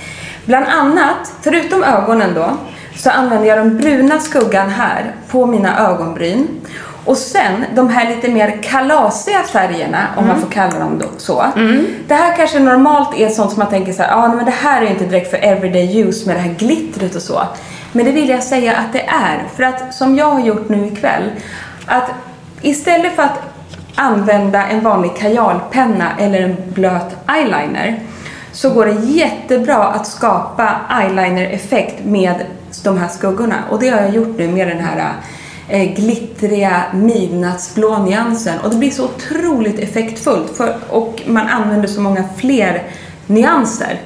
[0.45, 2.57] Bland annat, förutom ögonen då,
[2.97, 6.49] så använder jag den bruna skuggan här på mina ögonbryn.
[7.05, 11.45] Och sen de här lite mer kalasiga färgerna, om man får kalla dem så.
[12.09, 14.83] Det här kanske normalt är sånt som man tänker så här, ah, men det här
[14.83, 17.43] är inte direkt för everyday use med det här glittret och så.
[17.93, 19.43] Men det vill jag säga att det är.
[19.57, 21.31] För att som jag har gjort nu ikväll,
[21.87, 22.11] att
[22.63, 23.39] istället för att
[23.95, 28.01] använda en vanlig kajalpenna eller en blöt eyeliner
[28.53, 32.35] så går det jättebra att skapa eyeliner-effekt med
[32.85, 33.57] de här skuggorna.
[33.71, 35.13] Och det har jag gjort nu med den här
[35.79, 38.59] glittriga midnattsblå nyansen.
[38.61, 42.83] Och det blir så otroligt effektfullt för, och man använder så många fler
[43.27, 44.01] nyanser.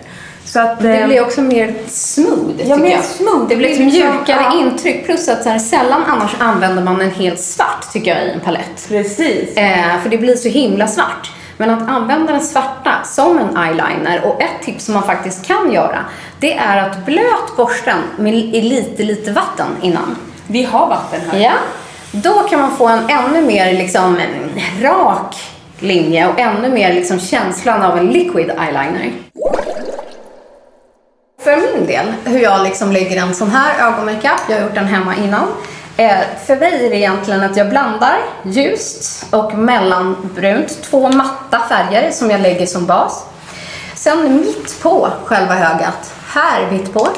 [0.45, 3.05] Så att, Det eh, blir också mer smooth, Ja, mer jag.
[3.05, 3.49] smooth.
[3.49, 4.59] Det blir ett Det blir liksom- mjukare ja.
[4.61, 5.05] intryck.
[5.07, 8.41] Plus att så här, sällan annars använder man en helt svart, tycker jag, i en
[8.41, 8.89] palett.
[8.89, 9.57] Precis.
[9.57, 11.31] Eh, för det blir så himla svart.
[11.59, 15.73] Men att använda den svarta som en eyeliner och ett tips som man faktiskt kan
[15.73, 15.99] göra
[16.41, 20.17] det är att blöt borsten med i lite, lite vatten innan.
[20.47, 21.39] Vi har vatten här.
[21.39, 21.53] Ja.
[22.13, 25.37] Då kan man få en ännu mer liksom en rak
[25.79, 29.13] linje och ännu mer liksom känslan av en liquid eyeliner.
[31.41, 34.87] För min del, hur jag liksom lägger en sån här ögonmakeup, jag har gjort den
[34.87, 35.49] hemma innan.
[35.97, 42.11] Eh, för mig är det egentligen att jag blandar ljust och mellanbrunt, två matta färger
[42.11, 43.27] som jag lägger som bas.
[43.95, 47.09] Sen mitt på själva ögat, här mitt på,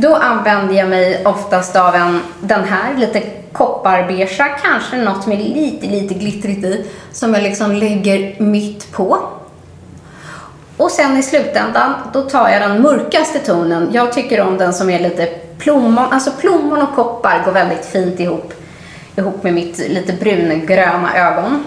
[0.00, 4.56] då använder jag mig oftast av en, den här, lite kopparbeige.
[4.62, 9.18] kanske något med lite, lite glittrigt i, som jag liksom lägger mitt på.
[10.76, 13.88] Och sen i slutändan, då tar jag den mörkaste tonen.
[13.92, 15.26] Jag tycker om den som är lite
[15.58, 18.54] plommon, alltså plommon och koppar går väldigt fint ihop,
[19.16, 21.64] ihop med mitt lite brungröna ögon.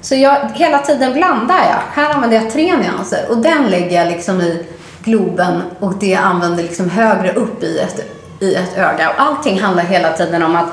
[0.00, 2.02] Så jag, hela tiden blandar jag.
[2.02, 4.66] Här använder jag tre nyanser alltså, och den lägger jag liksom i
[5.04, 8.00] globen och det jag använder liksom högre upp i ett,
[8.40, 9.08] i ett öga.
[9.10, 10.68] Och allting handlar hela tiden om att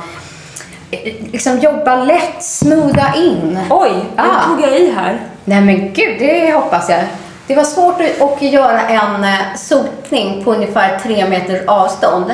[0.92, 3.60] eh, liksom jobba lätt, smootha in.
[3.70, 4.50] Oj, nu Ah.
[4.50, 5.20] tog jag i här.
[5.46, 7.04] Nej men gud, det hoppas jag.
[7.48, 12.34] Det var svårt att, göra en eh, sotning på ungefär tre meters avstånd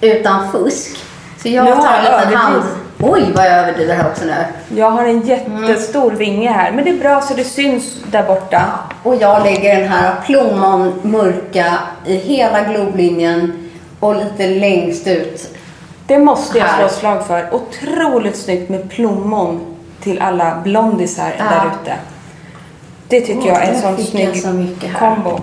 [0.00, 0.96] utan fusk.
[1.42, 2.62] Så jag Nu tar en liten hand.
[3.06, 4.34] Oj, vad jag överdriver här också nu.
[4.76, 8.62] Jag har en jättestor vinge här, men det är bra så det syns där borta.
[9.02, 15.48] Och jag lägger den här plommon mörka i hela globlinjen och lite längst ut.
[16.06, 16.88] Det måste jag slå Här.
[16.88, 17.54] slag för.
[17.54, 19.60] Otroligt snyggt med plommon
[20.00, 21.44] till alla blondisar Ja.
[21.44, 21.96] där ute.
[23.08, 24.48] Det tycker Åh, jag är en sån snygg så
[24.98, 25.40] kombo.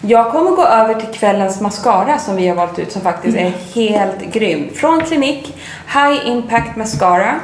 [0.00, 3.52] Jag kommer gå över till kvällens mascara som vi har valt ut som faktiskt är
[3.74, 4.70] helt grym.
[4.74, 5.52] Från Clinique,
[5.94, 7.40] High Impact Mascara.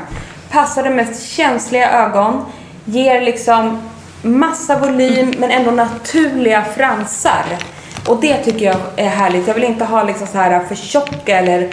[0.51, 2.45] Passar de mest känsliga ögon.
[2.85, 3.83] Ger liksom
[4.23, 7.45] massa volym men ändå naturliga fransar.
[8.09, 9.47] Och det tycker jag är härligt.
[9.47, 11.71] Jag vill inte ha liksom så här för tjocka eller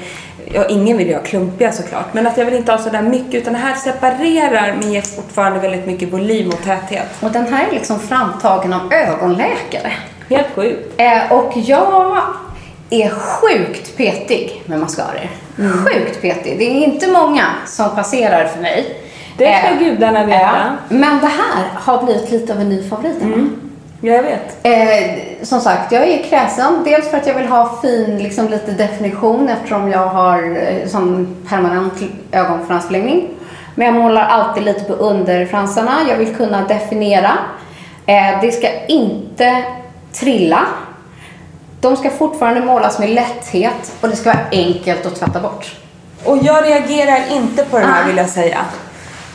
[0.53, 3.33] Ja, ingen vill ju ha klumpiga såklart, men att jag vill inte ha sådär mycket
[3.33, 7.07] utan det här separerar men ger fortfarande väldigt mycket volym och täthet.
[7.19, 9.93] Och den här är liksom framtagen av ögonläkare.
[10.31, 10.93] Helt sjukt.
[10.97, 12.17] Eh, och jag
[12.89, 15.29] är sjukt petig med mascaror.
[15.59, 15.85] Mm.
[15.85, 16.57] Sjukt petig.
[16.59, 18.95] Det är inte många som passerar för mig.
[19.37, 20.39] Det ska Eh, gudarna veta.
[20.41, 20.55] ja.
[20.89, 23.21] Men det här har blivit lite av en ny favorit.
[23.21, 23.47] Emma.
[24.01, 24.57] Ja, jag vet.
[24.65, 26.73] Eh, som sagt, jag är kräsen.
[26.85, 31.35] Dels för att jag vill ha fin, liksom lite definition eftersom jag har eh, sån
[31.49, 31.93] permanent
[32.31, 33.27] ögonfransförlängning.
[33.75, 35.91] Men jag målar alltid lite på underfransarna.
[36.09, 37.31] Jag vill kunna definiera.
[38.05, 39.63] Eh, det ska inte
[40.13, 40.65] trilla.
[41.82, 45.76] De ska fortfarande målas med lätthet och det ska vara enkelt att tvätta bort.
[46.24, 48.08] Och jag reagerar inte på den här Ah.
[48.08, 48.58] vill jag säga.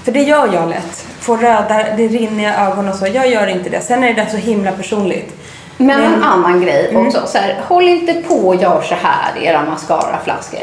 [0.04, 1.06] För det gör jag lätt.
[1.20, 3.06] Får röda, det rinner i ögonen och så.
[3.06, 3.80] Jag gör inte det.
[3.80, 5.34] Sen är det så himla personligt.
[5.76, 9.42] Men en Men- annan grej också, så här, håll inte på och gör så här
[9.42, 10.60] i era mascaraflaskor.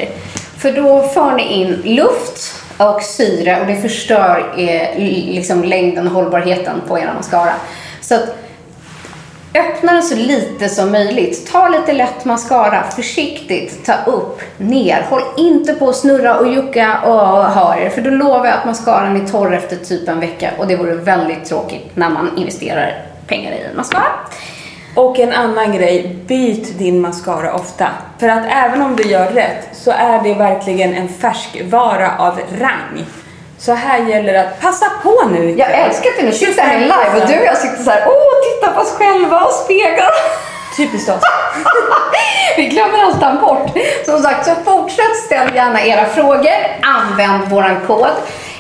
[0.58, 4.98] För då för ni in luft och syre och det förstör eh,
[5.34, 7.54] liksom längden och hållbarheten på era mascara.
[8.02, 8.36] Så att
[9.56, 11.52] öppna den så lite som möjligt.
[11.52, 15.06] Ta lite lätt mascara, försiktigt, ta upp, ner.
[15.10, 18.66] Håll inte på att snurra och jucka och ha er, för då lovar jag att
[18.66, 23.06] mascaran är torr efter typ en vecka och det vore väldigt tråkigt när man investerar
[23.28, 24.04] pengar i en mascara.
[24.96, 27.88] Och en annan grej, byt din mascara ofta.
[28.20, 33.06] För att även om du gör rätt så är det verkligen en färskvara av rang.
[33.58, 35.56] Så här gäller det att passa på nu.
[35.58, 38.43] Jag älskar att nu sitter här live och du och jag sitter så här, åh,
[38.64, 40.12] titta på oss själva och speglar.
[40.78, 41.24] Typiskt oss.
[42.58, 43.78] Vi glömmer alltid bort.
[44.06, 46.54] Som sagt, så fortsätt ställ gärna era frågor.
[46.82, 48.08] Använd våran kod.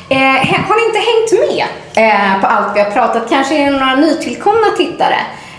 [0.09, 0.17] Eh,
[0.67, 3.95] har ni inte hängt med eh, på allt vi har pratat, kanske är det några
[3.95, 5.17] nytillkomna tittare,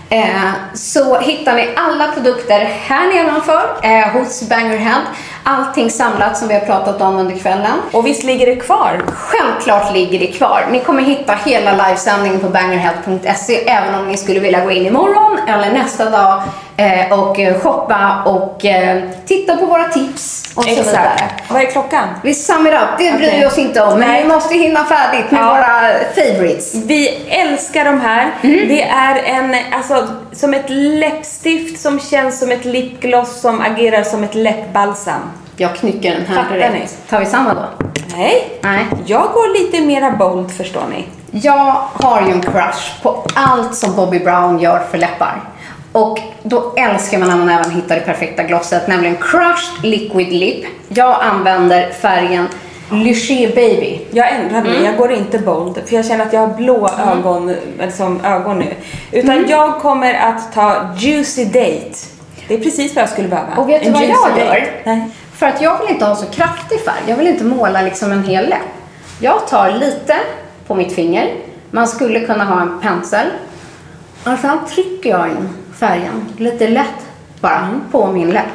[0.09, 5.01] eh, så hittar ni alla produkter här nedanför eh, hos Bangerhead.
[5.47, 7.81] Allting samlat som vi har pratat om under kvällen.
[7.91, 9.01] Och visst ligger det kvar?
[9.07, 10.67] Självklart ligger det kvar.
[10.71, 15.39] Ni kommer hitta hela livesändningen på bangerhealth.se även om ni skulle vilja gå in imorgon
[15.47, 16.43] eller nästa dag
[16.77, 20.67] eh, och eh, shoppa och eh, titta på våra tips och.
[20.67, 21.23] Exakt.
[21.49, 22.07] Vad är klockan?
[22.23, 23.39] Vi sum it up, det bryr Okej.
[23.39, 24.23] vi oss inte om, men Nej.
[24.23, 25.47] vi måste hinna färdigt med Ja.
[25.49, 26.75] våra favorites.
[26.75, 28.31] Vi älskar de här.
[28.41, 28.67] Mm.
[28.67, 34.23] Det är en, alltså, som ett läppstift som känns som ett lipgloss som agerar som
[34.23, 35.21] ett läppbalsam.
[35.57, 36.73] Jag knycker den här Fattar direkt.
[36.73, 37.09] ni?
[37.09, 37.85] Tar vi samma då?
[38.15, 38.59] Nej.
[38.63, 38.85] Nej.
[39.05, 41.05] Jag går lite mera bold förstår ni.
[41.31, 45.41] Jag har ju en crush på allt som Bobby Brown gör för läppar.
[45.95, 50.65] Och då älskar man när man även hittar det perfekta glosset, nämligen Crushed Liquid Lip.
[50.89, 52.47] Jag använder färgen
[52.91, 54.01] Luché Baby.
[54.11, 54.85] Jag ändrar mig, Mm.
[54.85, 58.73] jag går inte bold för jag känner att jag har blå ögon, liksom, ögon nu.
[59.11, 59.49] Utan Mm.
[59.49, 61.91] jag kommer att ta Juicy Date.
[62.47, 63.55] Det är precis vad jag skulle behöva.
[63.57, 64.67] Och vet du En vad jag gör?
[64.83, 65.09] Nej.
[65.35, 67.01] För att jag vill inte ha så kraftig färg.
[67.07, 68.59] Jag vill inte måla liksom en hel läpp.
[69.19, 70.15] Jag tar lite
[70.67, 71.33] på mitt finger.
[71.71, 73.27] Man skulle kunna ha en pensel.
[74.25, 77.05] Och sen trycker jag in färgen lite lätt
[77.41, 77.81] bara Mm.
[77.91, 78.45] på min läpp.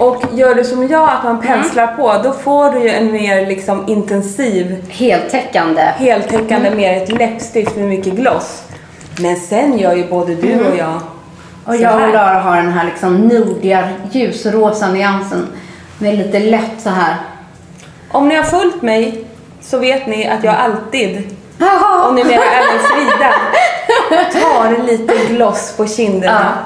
[0.00, 1.34] Och gör du som jag, att Mm.
[1.36, 5.82] man penslar på, då får du ju en mer liksom intensiv, Heltäckande.
[5.96, 6.76] heltäckande, Mm.
[6.76, 8.62] mer ett läppstift med mycket gloss.
[9.20, 11.00] Men sen gör ju både du och jag
[11.64, 12.12] Och jag och.
[12.12, 15.46] Lara har den här liksom nudiga ljusrosa nyansen
[15.98, 17.16] med lite lätt så här.
[18.10, 19.24] Om ni har följt mig
[19.60, 21.36] så vet ni att jag alltid.
[22.06, 23.34] Och numera även Frida,
[24.32, 26.58] tar lite gloss på kinderna.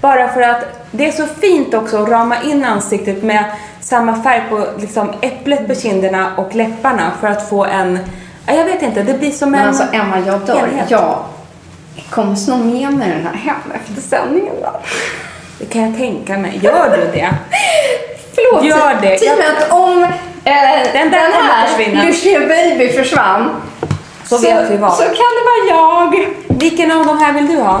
[0.00, 3.44] Bara för att det är så fint också att rama in ansiktet med
[3.80, 7.98] samma färg på liksom äpplet på kinderna och läpparna för att få en,
[8.46, 10.68] ja, jag vet inte, det blir som Men en alltså Emma, jag dör.
[10.88, 11.24] Jag
[12.10, 14.54] kommer sno med mig den här hem efter sändningen.
[14.62, 14.80] Då.
[15.58, 16.60] Det kan jag tänka mig.
[16.62, 17.34] Gör du det?
[18.34, 18.64] Förlåt.
[18.64, 19.18] Gör det.
[19.18, 20.02] Teamet, om
[20.44, 22.06] eh, den, där kommer här.
[22.06, 23.50] Lucia Baby försvann.
[24.38, 24.92] Så vet vi vad.
[24.92, 26.26] Så kan det vara jag.
[26.48, 27.80] Vilken av de här vill du ha?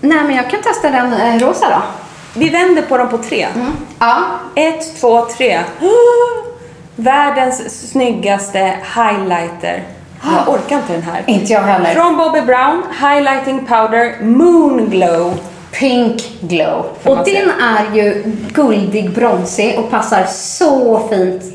[0.00, 1.82] Nej, men jag kan testa den eh, rosa då.
[2.40, 3.46] Vi vänder på dem på tre.
[3.98, 4.16] Ja.
[4.54, 5.60] Ett, två, tre.
[6.96, 9.82] Världens snyggaste highlighter.
[10.46, 11.22] Jag orkar inte den här.
[11.26, 11.94] Inte jag heller.
[11.94, 15.34] Från Bobby Brown, Highlighting Powder Moon Glow.
[15.78, 16.86] Pink Glow.
[17.04, 21.53] Och den är ju guldig, bronsig och passar så fint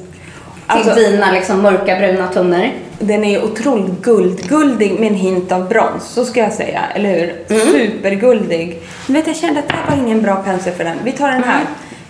[0.78, 2.74] Alltså- dina liksom mörka bruna toner.
[3.00, 6.82] Den är otroligt guldguldig med en hint av brons, så ska jag säga.
[6.96, 7.36] Eller hur?
[7.50, 7.68] Mm.
[7.68, 8.82] Superguldig.
[9.06, 10.98] Men vet, jag kände att det här var ingen bra pensel för den.
[11.04, 11.60] Vi tar den här.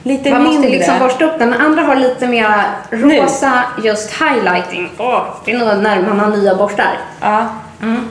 [0.04, 0.58] Lite Man mindre.
[0.60, 1.52] måste liksom borsta upp den.
[1.52, 2.52] Den andra har lite mer
[2.90, 4.90] rosa just highlighting.
[4.98, 6.98] Åh, det är nog när man har nya borstar.
[7.22, 7.48] Ja.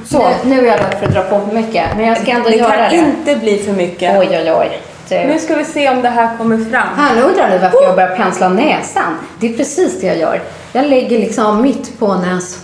[0.06, 0.18] Så.
[0.44, 2.48] Nu, nu är jag rädd för att dra på för mycket, men jag ska ändå
[2.50, 2.96] Det göra kan det.
[2.96, 4.18] inte bli för mycket.
[4.18, 4.78] Oj, oj, oj.
[5.08, 5.16] Du.
[5.24, 6.86] Nu ska vi se om det här kommer fram.
[7.16, 9.18] Nu undrar ni varför jag börjar pensla näsan.
[9.40, 10.40] Det är precis det jag gör.
[10.72, 12.58] Jag lägger liksom mitt på näs,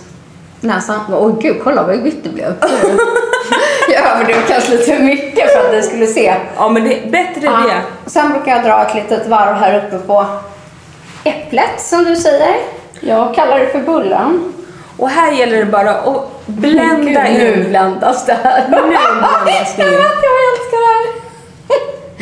[0.61, 0.99] näsan.
[1.13, 2.53] Åh gud, kolla vad vitt det blev.
[3.89, 6.35] jag överdrev kanske lite mycket för att ni skulle se.
[6.57, 7.51] Ja, men det är bättre Ja.
[7.51, 8.09] det.
[8.09, 10.25] Sen brukar jag dra ett litet varv här uppe på
[11.23, 12.55] äpplet, som du säger.
[12.99, 14.53] Jag kallar det för bullen.
[14.97, 17.69] Och här gäller det bara att blända Gud, nu in.
[17.69, 18.63] bländas det här.
[18.69, 19.87] Nu bländas det in.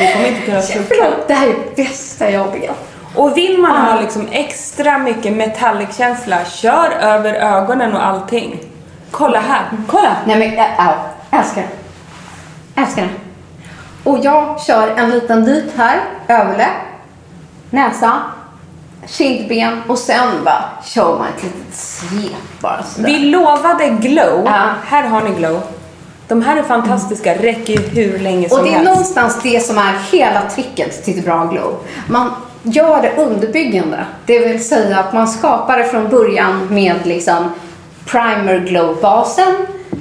[0.08, 0.86] Vi kommer inte kunna sluta.
[0.88, 2.72] Förlåt, det här är bästa jag vet.
[3.16, 3.91] Och vill man Ah.
[3.93, 8.60] ha liksom extra mycket metallic-känsla, kör över ögonen och allting.
[9.12, 9.62] Kolla här.
[9.88, 10.16] Kolla!
[10.26, 10.93] Nej men, ä- au.
[11.39, 12.82] Älskar det.
[12.82, 13.10] Älskar det.
[14.10, 16.70] Och jag kör en liten dit här, överläpp,
[17.70, 18.22] näsa,
[19.08, 23.08] kindben och sen bara kör man ett litet svep bara sådär.
[23.10, 24.41] Vi lovade glow.
[24.45, 24.70] Ja.
[24.86, 25.62] Här har ni glow.
[26.34, 28.91] De här är fantastiska, räcker ju hur länge som Och det är helst.
[28.91, 31.77] någonstans det som är hela tricket till ett bra glow.
[32.07, 32.31] Man
[32.63, 34.05] gör det underbyggande.
[34.25, 37.51] Det vill säga att man skapar det från början med liksom
[38.05, 39.53] primer glow-basen.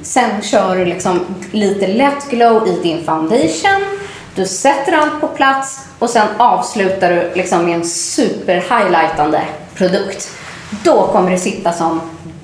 [0.03, 1.19] Sen kör du liksom
[1.51, 3.85] lite lätt glow i din foundation.
[4.35, 9.39] Du sätter allt på plats och sen avslutar du liksom med en super-highlightande
[9.75, 10.29] produkt.
[10.83, 12.01] Då kommer det sitta som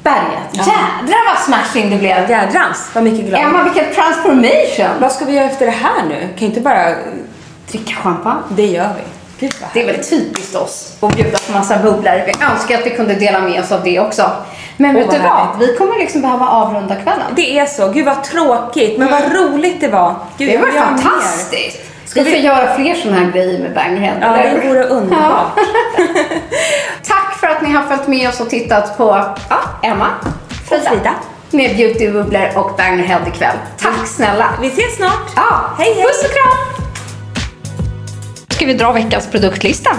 [0.09, 0.67] berget.
[0.67, 2.29] Jädrar vad smashing det blev!
[2.29, 3.39] Jädrans, vad mycket glow.
[3.41, 5.01] Emma, vilken transformation!
[5.01, 6.29] Vad ska vi göra efter det här nu?
[6.37, 6.95] Kan inte bara...
[7.71, 8.41] Dricka champagne.
[8.49, 9.03] Det gör vi.
[9.39, 12.23] Gud Det är väl typiskt oss att bjuda på massa bubblor.
[12.25, 14.31] Vi önskar att vi kunde dela med oss av det också.
[14.77, 15.47] Men Åh, vet du vad.
[15.59, 17.25] Vi kommer liksom behöva avrunda kvällen.
[17.35, 17.87] Det är så.
[17.87, 18.99] Gud vad tråkigt.
[18.99, 20.15] Men vad roligt det var.
[20.37, 20.79] Gud, Det var mer.
[20.81, 21.77] fantastiskt.
[22.05, 24.17] Ska vi vi- göra fler sådana här grejer med Bangerhead.
[24.21, 25.57] Ja, eller det vore underbart.
[27.07, 30.07] Tack för att ni har följt med oss och tittat på ja, Emma,
[30.69, 31.13] Frida, Frida.
[31.51, 33.57] med Beautybubblor och Bangerhead ikväll.
[33.77, 34.49] Tack snälla.
[34.61, 35.31] Vi ses snart.
[35.35, 36.03] Ja, Hej, hej.
[36.03, 36.85] Puss och kram.
[38.49, 39.89] Ska vi dra veckans produktlista?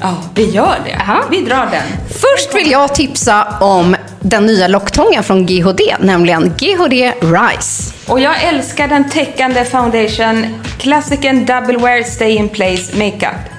[0.00, 0.94] Ja, vi gör det.
[0.94, 1.22] Aha.
[1.30, 1.82] Vi drar den.
[2.08, 7.92] Först vill jag tipsa om den nya locktången från GHD, nämligen GHD Rise.
[8.08, 10.46] Och jag älskar den täckande foundation
[10.78, 13.55] Classicen Double Wear Stay In Place Makeup.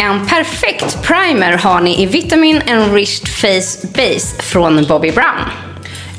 [0.00, 5.50] En perfekt primer har ni i Vitamin Enriched Face Base från Bobbi Brown.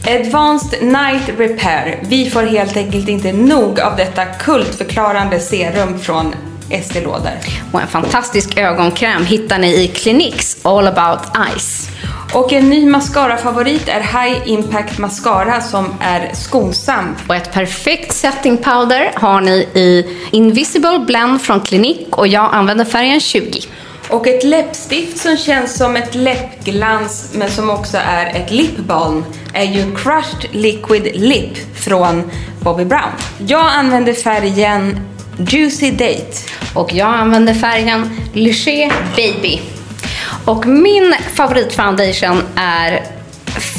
[0.07, 1.99] Advanced Night Repair.
[2.03, 6.35] Vi får helt enkelt inte nog av detta kultförklarande serum från
[6.69, 7.37] Lauder.
[7.71, 11.89] Och en fantastisk ögonkräm hittar ni i Cliniques All About Eyes.
[12.33, 17.15] Och en ny mascara-favorit är High Impact Mascara som är skonsam.
[17.27, 22.85] Och ett perfekt setting powder har ni i Invisible Blend från Clinique och jag använder
[22.85, 23.61] färgen 20.
[24.09, 29.25] Och ett läppstift som känns som ett läppglans men som också är ett lip balm
[29.53, 33.11] är ju Crushed Liquid Lip från Bobbi Brown.
[33.37, 34.99] Jag använder färgen
[35.37, 36.37] Juicy Date.
[36.73, 39.61] Och jag använder färgen Luché Baby.
[40.45, 43.03] Och min favoritfoundation är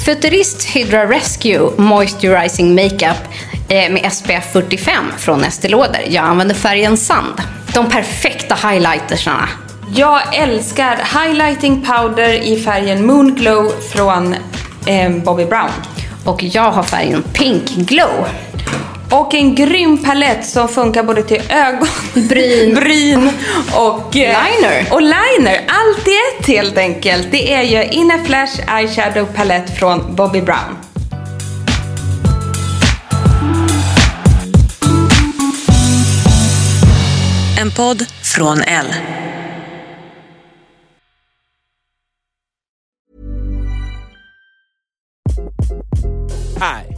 [0.05, 3.29] Futurist Hydra Rescue Moisturizing Makeup
[3.69, 6.05] eh, med SPF 45 från Estée Lauder.
[6.09, 7.43] Jag använder färgen Sand.
[7.75, 9.49] De perfekta highlightersarna.
[9.95, 14.35] Jag älskar highlighting powder i färgen Moon Glow från
[14.87, 15.71] eh, Bobbi Brown.
[16.25, 18.27] Och jag har färgen Pink Glow.
[19.11, 21.89] Och en grym palett som funkar både till ögon,
[22.29, 22.75] Bryn.
[22.81, 23.31] bryn
[23.73, 24.87] och eh, Liner.
[24.91, 25.65] Och liner.
[25.69, 27.29] Allt i ett helt enkelt.
[27.31, 30.79] Det är ju In a Flash Eyeshadow palett från Bobbi Brown.
[37.61, 38.87] En podd från L.
[46.61, 46.98] Hi,